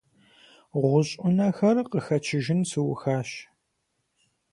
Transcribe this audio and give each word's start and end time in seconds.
ГъущӀ 0.81 1.13
Ӏунэхэр 1.21 1.77
къыхэчыжын 1.91 2.61
сухащ. 2.69 3.29